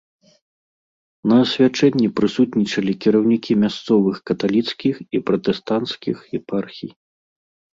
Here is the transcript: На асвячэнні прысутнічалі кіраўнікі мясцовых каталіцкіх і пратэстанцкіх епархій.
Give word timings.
На 1.31 1.35
асвячэнні 1.43 2.07
прысутнічалі 2.19 2.93
кіраўнікі 3.07 3.59
мясцовых 3.65 4.15
каталіцкіх 4.31 4.95
і 5.19 5.23
пратэстанцкіх 5.29 6.17
епархій. 6.41 6.91